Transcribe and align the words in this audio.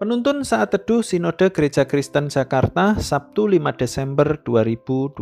Penuntun 0.00 0.48
saat 0.48 0.72
teduh 0.72 1.04
Sinode 1.04 1.52
Gereja 1.52 1.84
Kristen 1.84 2.32
Jakarta 2.32 2.96
Sabtu 2.96 3.44
5 3.44 3.60
Desember 3.76 4.40
2020. 4.48 5.20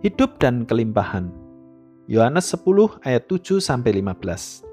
Hidup 0.00 0.40
dan 0.40 0.64
kelimpahan. 0.64 1.28
Yohanes 2.08 2.48
10 2.48 2.64
ayat 3.04 3.28
7 3.28 3.60
sampai 3.60 4.00
15. 4.00 4.64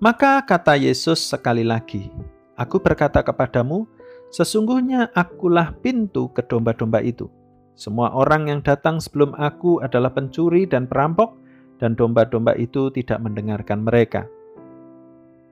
Maka 0.00 0.40
kata 0.40 0.80
Yesus 0.80 1.20
sekali 1.20 1.68
lagi, 1.68 2.08
Aku 2.56 2.80
berkata 2.80 3.20
kepadamu, 3.20 3.84
sesungguhnya 4.32 5.12
akulah 5.12 5.76
pintu 5.84 6.32
ke 6.32 6.40
domba-domba 6.48 7.04
itu. 7.04 7.28
Semua 7.76 8.08
orang 8.16 8.48
yang 8.48 8.64
datang 8.64 9.04
sebelum 9.04 9.36
aku 9.36 9.84
adalah 9.84 10.16
pencuri 10.16 10.64
dan 10.64 10.88
perampok, 10.88 11.36
dan 11.76 11.92
domba-domba 11.92 12.56
itu 12.56 12.88
tidak 12.88 13.20
mendengarkan 13.20 13.84
mereka. 13.84 14.24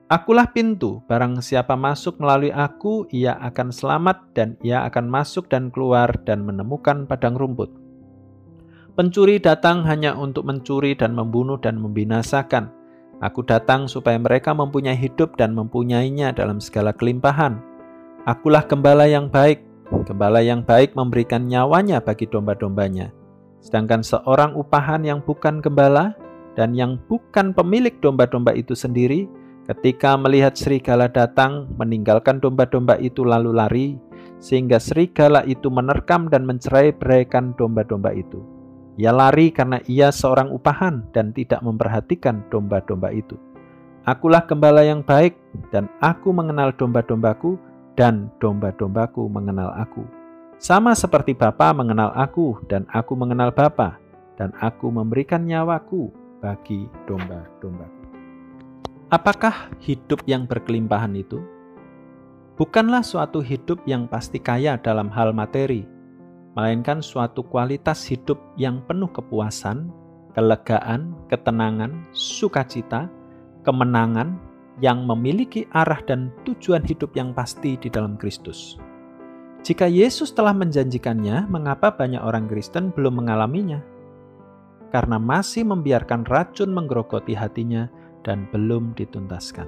Akulah 0.09 0.49
pintu, 0.49 1.05
barang 1.05 1.37
siapa 1.37 1.77
masuk 1.77 2.17
melalui 2.17 2.49
aku, 2.49 3.05
ia 3.13 3.37
akan 3.45 3.69
selamat 3.69 4.33
dan 4.33 4.57
ia 4.65 4.81
akan 4.89 5.05
masuk 5.05 5.45
dan 5.53 5.69
keluar 5.69 6.09
dan 6.25 6.41
menemukan 6.49 7.05
padang 7.05 7.37
rumput. 7.37 7.69
Pencuri 8.97 9.37
datang 9.37 9.85
hanya 9.85 10.17
untuk 10.17 10.49
mencuri 10.49 10.97
dan 10.97 11.13
membunuh 11.13 11.61
dan 11.61 11.77
membinasakan. 11.77 12.73
Aku 13.21 13.45
datang 13.45 13.85
supaya 13.85 14.17
mereka 14.17 14.49
mempunyai 14.49 14.97
hidup 14.97 15.37
dan 15.37 15.53
mempunyainya 15.53 16.33
dalam 16.33 16.57
segala 16.57 16.89
kelimpahan. 16.89 17.61
Akulah 18.25 18.65
gembala 18.65 19.05
yang 19.05 19.29
baik. 19.29 19.61
Gembala 20.09 20.41
yang 20.41 20.65
baik 20.65 20.97
memberikan 20.97 21.45
nyawanya 21.45 22.01
bagi 22.01 22.25
domba-dombanya. 22.25 23.13
Sedangkan 23.61 24.01
seorang 24.01 24.57
upahan 24.57 25.05
yang 25.05 25.21
bukan 25.21 25.61
gembala 25.61 26.17
dan 26.57 26.73
yang 26.73 26.97
bukan 27.05 27.53
pemilik 27.53 27.93
domba-domba 28.01 28.57
itu 28.57 28.73
sendiri, 28.73 29.29
Ketika 29.69 30.17
melihat 30.17 30.57
serigala 30.57 31.05
datang, 31.05 31.69
meninggalkan 31.77 32.41
domba-domba 32.41 32.97
itu 32.97 33.21
lalu 33.21 33.53
lari, 33.53 33.87
sehingga 34.41 34.81
serigala 34.81 35.45
itu 35.45 35.69
menerkam 35.69 36.25
dan 36.25 36.41
mencerai-beraikan 36.49 37.53
domba-domba 37.53 38.09
itu. 38.17 38.41
Ia 38.97 39.13
lari 39.13 39.53
karena 39.53 39.77
ia 39.85 40.09
seorang 40.09 40.49
upahan 40.49 41.05
dan 41.13 41.37
tidak 41.37 41.61
memperhatikan 41.61 42.41
domba-domba 42.49 43.13
itu. 43.13 43.37
Akulah 44.09 44.41
gembala 44.41 44.81
yang 44.81 45.05
baik, 45.05 45.37
dan 45.69 45.85
aku 46.01 46.33
mengenal 46.33 46.73
domba-dombaku, 46.73 47.61
dan 47.93 48.33
domba-dombaku 48.41 49.29
mengenal 49.29 49.69
aku. 49.77 50.01
Sama 50.57 50.97
seperti 50.97 51.37
Bapa 51.37 51.77
mengenal 51.77 52.09
aku, 52.17 52.57
dan 52.65 52.89
aku 52.89 53.13
mengenal 53.13 53.53
Bapa, 53.53 54.01
dan 54.33 54.49
aku 54.65 54.89
memberikan 54.89 55.45
nyawaku 55.45 56.09
bagi 56.41 56.89
domba-dombaku. 57.05 57.98
Apakah 59.09 59.73
hidup 59.81 60.21
yang 60.29 60.45
berkelimpahan 60.45 61.17
itu? 61.17 61.41
Bukanlah 62.61 63.01
suatu 63.01 63.41
hidup 63.41 63.81
yang 63.89 64.05
pasti 64.05 64.37
kaya 64.37 64.77
dalam 64.77 65.09
hal 65.09 65.33
materi, 65.33 65.81
melainkan 66.53 67.01
suatu 67.01 67.41
kualitas 67.41 68.05
hidup 68.05 68.37
yang 68.53 68.85
penuh 68.85 69.09
kepuasan, 69.09 69.89
kelegaan, 70.37 71.17
ketenangan, 71.25 72.05
sukacita, 72.13 73.09
kemenangan, 73.65 74.37
yang 74.77 75.09
memiliki 75.09 75.65
arah 75.73 76.05
dan 76.05 76.29
tujuan 76.45 76.85
hidup 76.85 77.09
yang 77.17 77.33
pasti 77.33 77.81
di 77.81 77.89
dalam 77.89 78.13
Kristus. 78.13 78.77
Jika 79.65 79.89
Yesus 79.89 80.37
telah 80.37 80.53
menjanjikannya, 80.53 81.49
mengapa 81.49 81.97
banyak 81.97 82.21
orang 82.21 82.45
Kristen 82.45 82.93
belum 82.93 83.25
mengalaminya? 83.25 83.81
Karena 84.93 85.17
masih 85.17 85.65
membiarkan 85.65 86.29
racun 86.29 86.69
menggerogoti 86.77 87.33
hatinya 87.33 87.89
dan 88.23 88.47
belum 88.51 88.95
dituntaskan. 88.97 89.67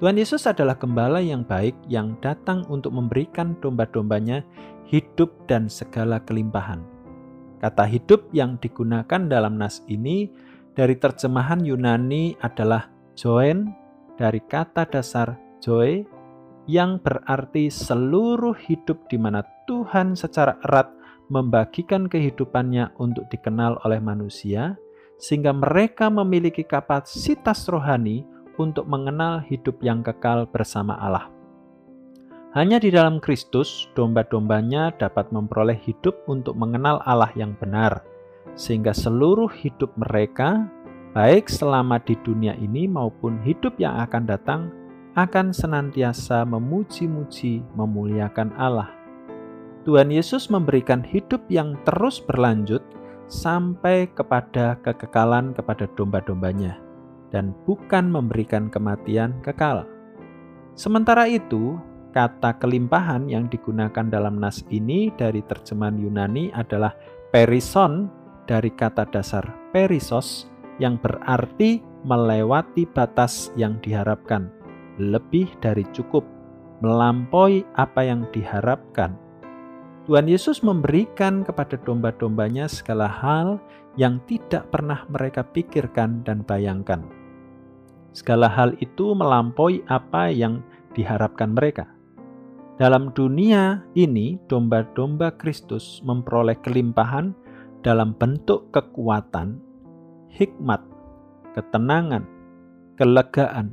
Tuhan 0.00 0.16
Yesus 0.16 0.48
adalah 0.48 0.80
gembala 0.80 1.20
yang 1.20 1.44
baik 1.44 1.76
yang 1.84 2.16
datang 2.24 2.64
untuk 2.72 2.96
memberikan 2.96 3.52
domba-dombanya 3.60 4.40
hidup 4.88 5.28
dan 5.44 5.68
segala 5.68 6.24
kelimpahan. 6.24 6.80
Kata 7.60 7.84
hidup 7.84 8.32
yang 8.32 8.56
digunakan 8.56 9.28
dalam 9.28 9.60
nas 9.60 9.84
ini 9.92 10.32
dari 10.72 10.96
terjemahan 10.96 11.60
Yunani 11.60 12.32
adalah 12.40 12.88
joen 13.12 13.76
dari 14.16 14.40
kata 14.40 14.88
dasar 14.88 15.36
joe 15.60 16.08
yang 16.64 16.96
berarti 17.04 17.68
seluruh 17.68 18.56
hidup 18.56 19.04
di 19.12 19.20
mana 19.20 19.44
Tuhan 19.68 20.16
secara 20.16 20.56
erat 20.64 20.88
membagikan 21.28 22.08
kehidupannya 22.08 22.96
untuk 22.96 23.28
dikenal 23.28 23.84
oleh 23.84 24.00
manusia 24.00 24.80
sehingga 25.20 25.52
mereka 25.52 26.08
memiliki 26.08 26.64
kapasitas 26.64 27.68
rohani 27.68 28.24
untuk 28.56 28.88
mengenal 28.88 29.44
hidup 29.44 29.76
yang 29.84 30.00
kekal 30.00 30.48
bersama 30.48 30.96
Allah. 30.96 31.28
Hanya 32.56 32.82
di 32.82 32.90
dalam 32.90 33.22
Kristus, 33.22 33.86
domba-dombanya 33.94 34.90
dapat 34.98 35.30
memperoleh 35.30 35.78
hidup 35.86 36.18
untuk 36.26 36.58
mengenal 36.58 36.98
Allah 37.06 37.30
yang 37.38 37.54
benar, 37.54 38.02
sehingga 38.58 38.90
seluruh 38.90 39.46
hidup 39.54 39.94
mereka, 39.94 40.66
baik 41.14 41.46
selama 41.46 42.02
di 42.02 42.18
dunia 42.26 42.58
ini 42.58 42.90
maupun 42.90 43.38
hidup 43.46 43.78
yang 43.78 44.02
akan 44.02 44.26
datang, 44.26 44.62
akan 45.14 45.54
senantiasa 45.54 46.42
memuji-muji, 46.42 47.62
memuliakan 47.78 48.50
Allah. 48.58 48.90
Tuhan 49.86 50.10
Yesus 50.10 50.50
memberikan 50.50 51.06
hidup 51.06 51.46
yang 51.46 51.78
terus 51.86 52.18
berlanjut 52.18 52.82
sampai 53.30 54.10
kepada 54.12 54.76
kekekalan 54.82 55.54
kepada 55.54 55.86
domba-dombanya 55.94 56.76
dan 57.30 57.54
bukan 57.64 58.10
memberikan 58.10 58.66
kematian 58.68 59.38
kekal. 59.46 59.86
Sementara 60.74 61.30
itu, 61.30 61.78
kata 62.10 62.58
kelimpahan 62.58 63.30
yang 63.30 63.46
digunakan 63.46 64.10
dalam 64.10 64.42
nas 64.42 64.66
ini 64.74 65.14
dari 65.14 65.40
terjemahan 65.46 65.94
Yunani 65.96 66.50
adalah 66.50 66.90
perison 67.30 68.10
dari 68.50 68.74
kata 68.74 69.06
dasar 69.14 69.46
perisos 69.70 70.50
yang 70.82 70.98
berarti 70.98 71.78
melewati 72.02 72.82
batas 72.90 73.54
yang 73.54 73.78
diharapkan, 73.78 74.50
lebih 74.98 75.46
dari 75.62 75.86
cukup, 75.94 76.26
melampaui 76.82 77.62
apa 77.78 78.02
yang 78.02 78.26
diharapkan 78.34 79.14
Tuhan 80.10 80.26
Yesus 80.26 80.66
memberikan 80.66 81.46
kepada 81.46 81.78
domba-dombanya 81.86 82.66
segala 82.66 83.06
hal 83.06 83.62
yang 83.94 84.18
tidak 84.26 84.66
pernah 84.74 85.06
mereka 85.06 85.46
pikirkan 85.46 86.26
dan 86.26 86.42
bayangkan. 86.42 87.06
Segala 88.10 88.50
hal 88.50 88.74
itu 88.82 89.14
melampaui 89.14 89.86
apa 89.86 90.26
yang 90.26 90.66
diharapkan 90.98 91.54
mereka. 91.54 91.86
Dalam 92.74 93.14
dunia 93.14 93.86
ini, 93.94 94.34
domba-domba 94.50 95.30
Kristus 95.38 96.02
memperoleh 96.02 96.58
kelimpahan 96.58 97.30
dalam 97.86 98.10
bentuk 98.18 98.66
kekuatan, 98.74 99.62
hikmat, 100.26 100.82
ketenangan, 101.54 102.26
kelegaan, 102.98 103.70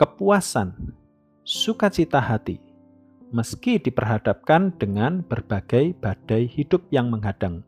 kepuasan, 0.00 0.96
sukacita 1.44 2.24
hati 2.24 2.71
meski 3.32 3.80
diperhadapkan 3.80 4.76
dengan 4.76 5.24
berbagai 5.24 5.96
badai 5.98 6.46
hidup 6.46 6.84
yang 6.92 7.08
menghadang. 7.08 7.64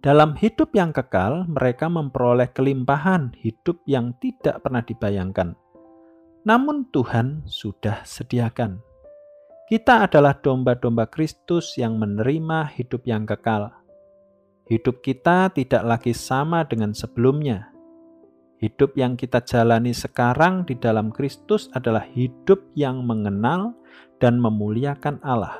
Dalam 0.00 0.32
hidup 0.32 0.72
yang 0.72 0.96
kekal, 0.96 1.44
mereka 1.44 1.92
memperoleh 1.92 2.48
kelimpahan 2.56 3.36
hidup 3.36 3.84
yang 3.84 4.16
tidak 4.16 4.64
pernah 4.64 4.80
dibayangkan. 4.80 5.52
Namun, 6.48 6.88
Tuhan 6.88 7.44
sudah 7.44 8.00
sediakan. 8.08 8.80
Kita 9.68 10.08
adalah 10.08 10.34
domba-domba 10.34 11.06
Kristus 11.06 11.76
yang 11.76 12.00
menerima 12.00 12.72
hidup 12.74 13.04
yang 13.04 13.28
kekal. 13.28 13.70
Hidup 14.66 15.04
kita 15.04 15.52
tidak 15.52 15.84
lagi 15.84 16.16
sama 16.16 16.64
dengan 16.64 16.96
sebelumnya. 16.96 17.70
Hidup 18.60 18.92
yang 18.92 19.16
kita 19.16 19.40
jalani 19.40 19.92
sekarang 19.96 20.68
di 20.68 20.76
dalam 20.76 21.08
Kristus 21.12 21.72
adalah 21.72 22.04
hidup 22.04 22.60
yang 22.76 23.04
mengenal 23.08 23.72
dan 24.20 24.38
memuliakan 24.38 25.18
Allah. 25.24 25.58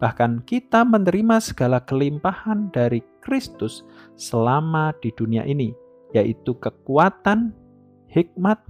Bahkan 0.00 0.48
kita 0.48 0.82
menerima 0.88 1.38
segala 1.42 1.84
kelimpahan 1.84 2.72
dari 2.72 3.04
Kristus 3.22 3.84
selama 4.16 4.94
di 5.04 5.12
dunia 5.12 5.44
ini, 5.44 5.74
yaitu 6.16 6.56
kekuatan, 6.56 7.52
hikmat, 8.08 8.62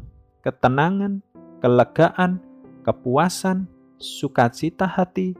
ketenangan, 0.42 1.22
kelegaan, 1.62 2.42
kepuasan, 2.82 3.68
sukacita 4.00 4.88
hati 4.88 5.36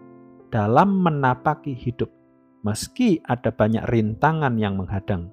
dalam 0.53 1.01
menapaki 1.01 1.73
hidup, 1.73 2.13
meski 2.63 3.25
ada 3.25 3.49
banyak 3.49 3.83
rintangan 3.89 4.61
yang 4.61 4.77
menghadang. 4.77 5.33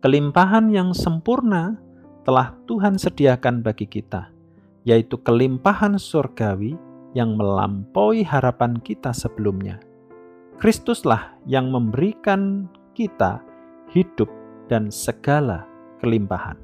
Kelimpahan 0.00 0.72
yang 0.72 0.96
sempurna 0.96 1.76
telah 2.24 2.56
Tuhan 2.64 2.96
sediakan 2.96 3.60
bagi 3.60 3.84
kita, 3.84 4.32
yaitu 4.86 5.20
kelimpahan 5.20 6.00
surgawi 6.00 6.78
yang 7.16 7.40
melampaui 7.40 8.20
harapan 8.20 8.76
kita 8.84 9.16
sebelumnya. 9.16 9.80
Kristuslah 10.60 11.40
yang 11.48 11.72
memberikan 11.72 12.68
kita 12.92 13.40
hidup 13.88 14.28
dan 14.68 14.92
segala 14.92 15.64
kelimpahan. 16.04 16.60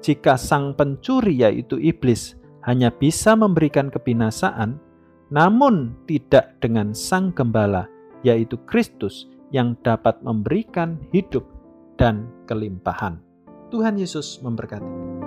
jika 0.00 0.40
sang 0.40 0.72
pencuri 0.72 1.44
yaitu 1.44 1.76
iblis 1.76 2.40
hanya 2.64 2.88
bisa 2.88 3.36
memberikan 3.36 3.92
kebinasaan, 3.92 4.80
namun 5.28 5.92
tidak 6.08 6.56
dengan 6.60 6.96
sang 6.96 7.32
gembala 7.36 7.84
yaitu 8.24 8.56
Kristus 8.64 9.28
yang 9.52 9.76
dapat 9.84 10.20
memberikan 10.24 11.00
hidup 11.12 11.44
dan 11.96 12.28
kelimpahan. 12.48 13.20
Tuhan 13.68 13.96
Yesus 13.96 14.40
memberkati. 14.40 15.19